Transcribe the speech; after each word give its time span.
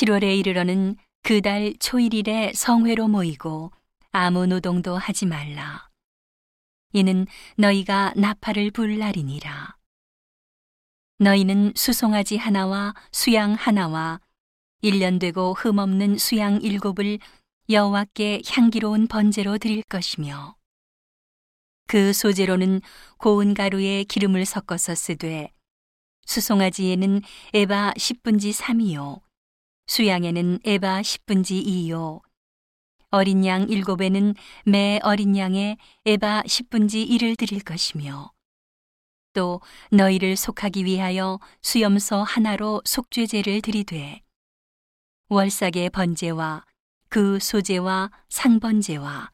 7월에 0.00 0.38
이르러는 0.38 0.96
그달 1.22 1.74
초일일에 1.78 2.52
성회로 2.54 3.08
모이고 3.08 3.70
아무 4.12 4.46
노동도 4.46 4.96
하지 4.96 5.26
말라. 5.26 5.90
이는 6.94 7.26
너희가 7.58 8.14
나팔을 8.16 8.70
불 8.70 8.98
날이니라. 8.98 9.76
너희는 11.18 11.74
수송아지 11.76 12.38
하나와 12.38 12.94
수양 13.12 13.52
하나와 13.52 14.22
일년 14.80 15.18
되고 15.18 15.52
흠없는 15.52 16.16
수양 16.16 16.62
일곱을 16.62 17.18
여호와께 17.68 18.40
향기로운 18.48 19.06
번제로 19.06 19.58
드릴 19.58 19.82
것이며 19.82 20.56
그 21.86 22.14
소재로는 22.14 22.80
고운 23.18 23.52
가루에 23.52 24.04
기름을 24.04 24.46
섞어서 24.46 24.94
쓰되 24.94 25.52
수송아지에는 26.24 27.20
에바 27.52 27.92
10분지 27.98 28.54
3이요 28.54 29.20
수양에는 29.90 30.60
에바 30.62 31.00
10분지 31.00 31.66
2요 31.66 32.20
어린 33.10 33.44
양 33.44 33.68
일곱에는 33.68 34.36
매 34.64 35.00
어린 35.02 35.36
양에 35.36 35.78
에바 36.04 36.44
10분지 36.46 37.08
1을 37.08 37.36
드릴 37.36 37.58
것이며 37.64 38.30
또 39.32 39.60
너희를 39.90 40.36
속하기 40.36 40.84
위하여 40.84 41.40
수염소 41.62 42.18
하나로 42.18 42.82
속죄제를 42.84 43.62
드리되 43.62 44.20
월삭의 45.28 45.90
번제와 45.90 46.64
그 47.08 47.40
소제와 47.40 48.12
상번제와 48.28 49.32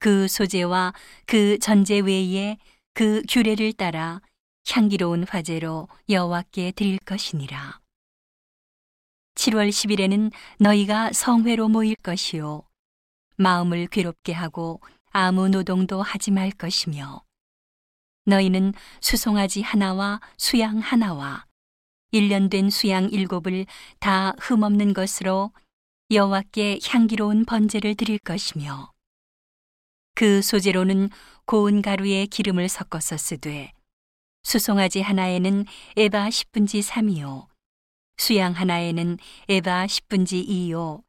그 0.00 0.26
소제와 0.26 0.94
그 1.26 1.60
전제 1.60 2.00
외에 2.00 2.58
그 2.92 3.22
규례를 3.28 3.72
따라 3.72 4.20
향기로운 4.68 5.22
화제로 5.28 5.86
여호와께 6.08 6.72
드릴 6.72 6.98
것이니라. 6.98 7.85
7월 9.46 9.68
10일에는 9.68 10.32
너희가 10.58 11.12
성회로 11.12 11.68
모일 11.68 11.94
것이요. 11.96 12.62
마음을 13.36 13.86
괴롭게 13.86 14.32
하고 14.32 14.80
아무 15.12 15.48
노동도 15.48 16.02
하지 16.02 16.32
말 16.32 16.50
것이며 16.50 17.22
너희는 18.24 18.72
수송아지 19.00 19.62
하나와 19.62 20.20
수양 20.36 20.78
하나와 20.78 21.46
일년 22.10 22.48
된 22.48 22.70
수양 22.70 23.08
일곱을 23.08 23.66
다 24.00 24.32
흠없는 24.40 24.94
것으로 24.94 25.52
여호와께 26.10 26.80
향기로운 26.84 27.44
번제를 27.44 27.94
드릴 27.94 28.18
것이며 28.18 28.90
그 30.14 30.42
소재로는 30.42 31.10
고운 31.44 31.82
가루에 31.82 32.26
기름을 32.26 32.68
섞어서 32.68 33.16
쓰되 33.16 33.72
수송아지 34.42 35.02
하나에는 35.02 35.66
에바 35.96 36.30
10분지 36.30 36.82
3이요 36.82 37.55
수양 38.16 38.52
하나에는 38.52 39.18
에바 39.48 39.86
10분지 39.86 40.46
2요 40.48 41.02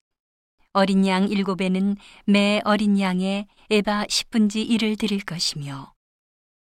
어린 0.73 1.07
양 1.07 1.27
일곱에는 1.27 1.95
매 2.25 2.61
어린 2.63 2.99
양에 2.99 3.47
에바 3.69 4.05
10분지 4.05 4.69
1을 4.69 4.99
드릴 4.99 5.21
것이며 5.21 5.93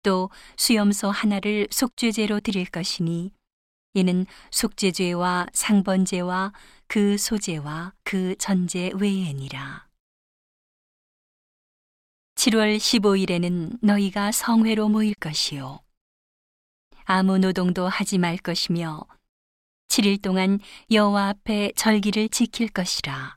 또 0.02 0.30
수염소 0.56 1.10
하나를 1.10 1.68
속죄제로 1.70 2.40
드릴 2.40 2.66
것이니 2.66 3.32
이는 3.94 4.26
속죄죄와 4.50 5.48
상번제와 5.52 6.52
그 6.86 7.18
소제와 7.18 7.94
그 8.04 8.36
전제 8.36 8.90
외에니라. 8.94 9.88
7월 12.36 12.76
15일에는 12.76 13.78
너희가 13.82 14.30
성회로 14.30 14.88
모일 14.88 15.14
것이요. 15.14 15.80
아무 17.04 17.38
노동도 17.38 17.88
하지 17.88 18.18
말 18.18 18.36
것이며 18.36 19.04
7일 19.88 20.22
동안 20.22 20.60
여호와 20.90 21.28
앞에 21.28 21.72
절기를 21.74 22.28
지킬 22.28 22.68
것이라. 22.68 23.36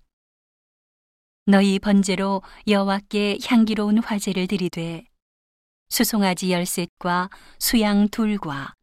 너희 1.47 1.79
번제로 1.79 2.43
여호와께 2.67 3.39
향기로운 3.43 3.97
화제를 3.97 4.47
드리되 4.47 5.05
수송아지 5.89 6.51
열셋과 6.51 7.29
수양 7.59 8.07
둘과 8.09 8.75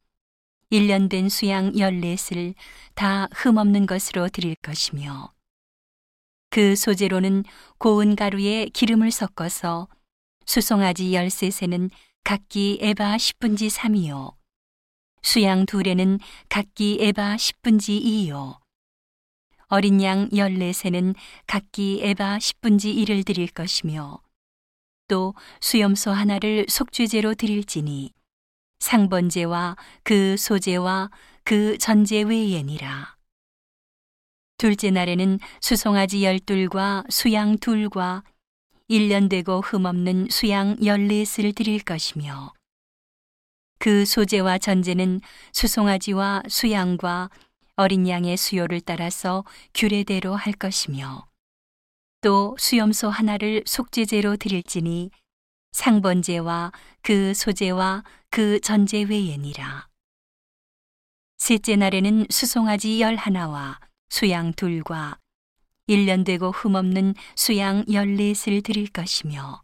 1년 0.71 1.09
된 1.09 1.29
수양 1.29 1.73
14을 1.73 2.55
다 2.95 3.29
흠없는 3.33 3.87
것으로 3.87 4.29
드릴 4.29 4.57
것이며 4.57 5.33
그 6.51 6.77
소재로는 6.77 7.45
고운 7.79 8.17
가루에 8.17 8.67
기름을 8.67 9.11
섞어서 9.11 9.89
수송아지 10.45 11.11
13세는 11.13 11.91
각기 12.25 12.79
에바 12.83 13.17
10분지 13.17 13.71
3이요 13.71 14.38
수양 15.23 15.67
둘에는 15.67 16.19
각기 16.49 16.99
에바 17.01 17.37
10분지 17.37 18.03
2이요 18.03 18.59
어린 19.69 20.03
양 20.03 20.29
14세는 20.31 21.15
각기 21.47 22.01
에바 22.03 22.39
10분지 22.39 22.95
1을 22.97 23.27
드릴 23.27 23.49
것이며 23.49 24.21
또 25.09 25.35
수염소 25.61 26.11
하나를 26.11 26.67
속죄제로 26.69 27.35
드릴지니 27.35 28.13
상번제와 28.81 29.77
그 30.05 30.37
소제와 30.37 31.11
그 31.45 31.79
전제 31.79 32.23
외에니라. 32.23 33.17
둘째 34.59 34.91
날에는 34.91 35.39
수송아지 35.61 36.25
열둘과 36.25 37.05
수양 37.11 37.59
둘과 37.59 38.23
일년 38.89 39.29
되고 39.29 39.61
흠없는 39.61 40.29
수양 40.31 40.77
열넷을 40.85 41.53
드릴 41.53 41.81
것이며 41.81 42.53
그 43.79 44.05
소제와 44.05 44.59
전제는 44.59 45.21
수송아지와 45.53 46.43
수양과 46.49 47.31
어린 47.77 48.09
양의 48.09 48.37
수요를 48.37 48.81
따라서 48.81 49.45
규례대로 49.73 50.35
할 50.35 50.53
것이며 50.53 51.29
또 52.21 52.57
수염소 52.59 53.09
하나를 53.09 53.63
속죄제로 53.65 54.37
드릴지니 54.37 55.11
상번제와 55.73 56.73
그 57.03 57.33
소제와 57.35 58.03
그 58.31 58.59
전제 58.61 59.03
외에니라. 59.03 59.87
셋째 61.37 61.77
날에는 61.77 62.27
수송아지 62.31 63.01
열 63.01 63.15
하나와 63.15 63.79
수양 64.09 64.53
둘과 64.55 65.19
일년 65.87 66.25
되고 66.25 66.51
흠없는 66.51 67.15
수양 67.37 67.85
열넷을 67.91 68.63
드릴 68.63 68.89
것이며 68.89 69.63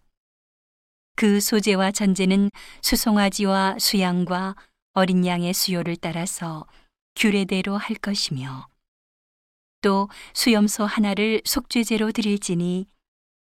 그 1.17 1.41
소제와 1.41 1.93
전제는 1.93 2.51
수송아지와 2.83 3.77
수양과 3.79 4.57
어린 4.95 5.25
양의 5.25 5.55
수요를 5.55 5.97
따라서 5.97 6.67
규례대로 7.17 7.77
할 7.77 7.97
것이며 7.97 8.69
또 9.81 10.09
수염소 10.33 10.85
하나를 10.85 11.43
속죄제로 11.45 12.11
드릴지니 12.13 12.87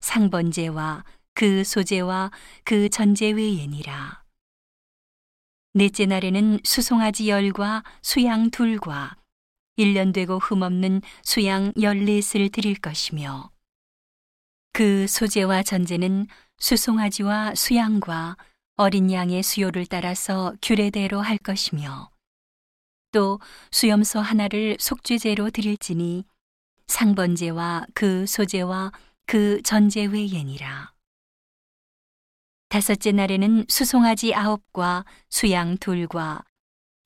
상번제와 0.00 1.04
그 1.34 1.64
소제와 1.64 2.30
그 2.64 2.88
전제 2.88 3.30
외에니라. 3.30 4.22
넷째 5.72 6.06
날에는 6.06 6.60
수송아지 6.62 7.28
열과 7.28 7.82
수양 8.02 8.50
둘과 8.50 9.16
일년 9.76 10.12
되고 10.12 10.38
흠없는 10.38 11.02
수양 11.24 11.72
열넷을 11.80 12.50
드릴 12.50 12.76
것이며 12.76 13.53
그 14.74 15.06
소제와 15.06 15.62
전제는 15.62 16.26
수송아지와 16.58 17.54
수양과 17.54 18.36
어린 18.74 19.12
양의 19.12 19.44
수요를 19.44 19.86
따라서 19.86 20.52
규례대로 20.60 21.20
할 21.20 21.38
것이며 21.38 22.10
또 23.12 23.38
수염소 23.70 24.18
하나를 24.18 24.76
속죄제로 24.80 25.50
드릴지니 25.50 26.24
상번제와 26.88 27.86
그 27.94 28.26
소제와 28.26 28.90
그 29.26 29.62
전제 29.62 30.06
외에니라. 30.06 30.92
다섯째 32.68 33.12
날에는 33.12 33.66
수송아지 33.68 34.34
아홉과 34.34 35.04
수양 35.30 35.78
둘과 35.78 36.42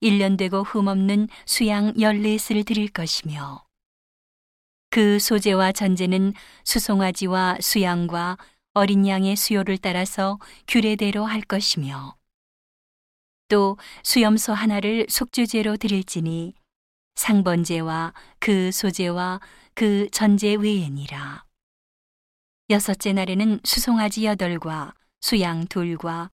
일년 0.00 0.38
되고 0.38 0.62
흠없는 0.62 1.28
수양 1.44 2.00
열넷을 2.00 2.64
드릴 2.64 2.88
것이며 2.88 3.67
그 4.90 5.18
소재와 5.18 5.72
전제는 5.72 6.32
수송아지와 6.64 7.58
수양과 7.60 8.38
어린 8.74 9.06
양의 9.06 9.36
수요를 9.36 9.78
따라서 9.78 10.38
규례대로 10.66 11.24
할 11.24 11.42
것이며 11.42 12.16
또 13.48 13.76
수염소 14.02 14.52
하나를 14.52 15.06
속죄제로 15.08 15.76
드릴지니 15.76 16.54
상번제와 17.16 18.14
그 18.38 18.70
소제와 18.72 19.40
그 19.74 20.08
전제 20.10 20.54
외에니라. 20.54 21.44
여섯째 22.70 23.12
날에는 23.12 23.60
수송아지 23.64 24.26
여덟과 24.26 24.94
수양 25.20 25.66
둘과 25.66 26.30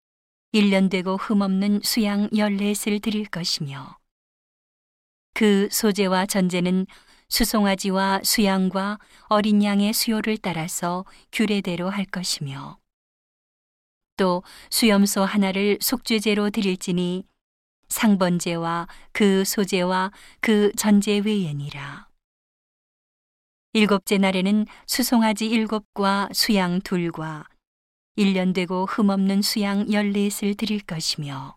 일년 0.53 0.89
되고 0.89 1.17
흠없는 1.17 1.81
수양 1.83 2.29
열넷을 2.37 3.01
드릴 3.01 3.27
것이며 3.27 3.97
그 5.33 5.69
소재와 5.71 6.27
전제는 6.27 6.87
수송아지와 7.29 8.21
수양과 8.23 8.99
어린 9.25 9.63
양의 9.63 9.93
수요를 9.93 10.39
따라서 10.39 11.05
규례대로 11.33 11.91
할 11.91 12.05
것이며 12.05 12.79
또 14.17 14.43
수염소 14.71 15.23
하나를 15.25 15.79
속죄제로 15.81 16.51
드릴지니 16.51 17.25
상번제와 17.89 18.89
그 19.13 19.45
소제와 19.45 20.13
그 20.41 20.73
전제 20.77 21.19
외에니라. 21.19 22.09
일곱째 23.73 24.19
날에는 24.19 24.67
수송아지 24.87 25.47
일곱과 25.47 26.29
수양 26.33 26.81
둘과 26.81 27.49
일년 28.17 28.53
되고 28.53 28.87
흠없는 28.87 29.43
수양 29.43 29.93
열넷을 29.93 30.55
드릴 30.55 30.81
것이며 30.81 31.57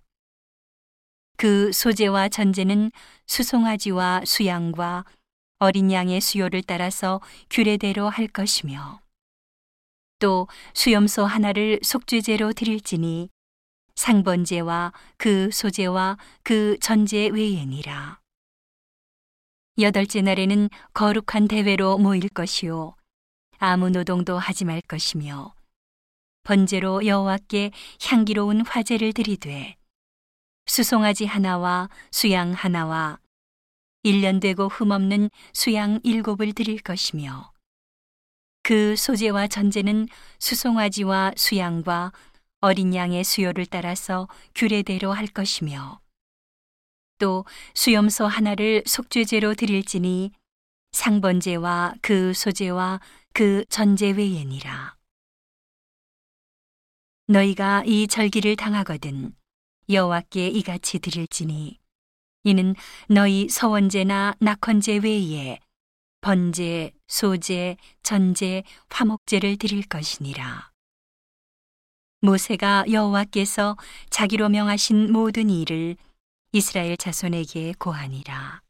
그 1.38 1.72
소재와 1.72 2.30
전제는 2.30 2.92
수송아지와 3.28 4.24
수양과 4.25 5.06
어린 5.59 5.92
양의 5.92 6.21
수요를 6.21 6.62
따라서 6.62 7.19
규례대로 7.50 8.09
할 8.09 8.27
것이며 8.27 9.01
또 10.19 10.48
수염소 10.74 11.25
하나를 11.25 11.80
속죄제로 11.81 12.54
드릴지니 12.54 13.30
상번제와 13.95 14.94
그 15.18 15.50
소재와 15.51 16.18
그 16.44 16.77
전제 16.80 17.27
외에니라. 17.30 18.19
여덟째 19.80 20.21
날에는 20.21 20.69
거룩한 20.94 21.48
대회로 21.48 21.98
모일 21.98 22.30
것이요 22.30 22.95
아무 23.60 23.89
노동도 23.89 24.38
하지 24.38 24.65
말 24.65 24.81
것이며 24.81 25.53
번제로 26.44 27.06
여호와께 27.06 27.71
향기로운 28.03 28.65
화제를 28.65 29.13
드리되 29.13 29.75
수송아지 30.68 31.25
하나와 31.25 31.89
수양 32.12 32.53
하나와 32.53 33.19
일년 34.04 34.40
되고 34.40 34.68
흠없는 34.68 35.30
수양 35.54 36.00
일곱을 36.04 36.54
드릴 36.54 36.80
것이며 36.80 37.52
그 38.64 38.96
소재와 38.96 39.48
전제는 39.48 40.08
수송아지와 40.40 41.34
수양과 41.38 42.12
어린 42.60 42.94
양의 42.94 43.24
수요를 43.24 43.66
따라서 43.66 44.28
규례대로 44.56 45.14
할 45.14 45.28
것이며 45.28 46.00
또 47.18 47.46
수염소 47.74 48.26
하나를 48.26 48.84
속죄제로 48.86 49.56
드릴지니 49.56 50.32
상번제와 50.92 51.96
그 52.02 52.34
소재와 52.34 53.00
그 53.34 53.66
전제 53.70 54.12
외에니라. 54.12 54.96
너희가 57.28 57.84
이 57.86 58.08
절기를 58.08 58.56
당하거든 58.56 59.36
여호와께 59.90 60.48
이같이 60.48 61.00
드릴지니 61.00 61.80
이는 62.48 62.76
너희 63.10 63.50
서원제나 63.50 64.36
낙헌제 64.40 65.00
외에 65.04 65.60
번제, 66.22 66.92
소제, 67.08 67.76
전제, 68.04 68.64
화목제를 68.90 69.58
드릴 69.58 69.84
것이니라. 69.84 70.72
모세가 72.22 72.86
여호와께서 72.90 73.76
자기로 74.10 74.48
명하신 74.48 75.12
모든 75.12 75.50
일을 75.50 75.98
이스라엘 76.54 76.96
자손에게 76.96 77.74
고하니라. 77.78 78.62